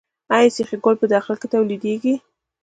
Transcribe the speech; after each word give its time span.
آیا 0.35 0.49
سیخ 0.55 0.69
ګول 0.83 0.95
په 0.99 1.07
داخل 1.13 1.35
کې 1.41 1.47
تولیدیږي؟ 1.53 2.13